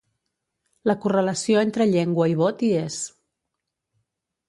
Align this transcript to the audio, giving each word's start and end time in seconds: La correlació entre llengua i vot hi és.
La 0.91 0.95
correlació 1.03 1.61
entre 1.65 1.89
llengua 1.91 2.29
i 2.35 2.37
vot 2.43 2.67
hi 2.67 2.73
és. 2.83 2.99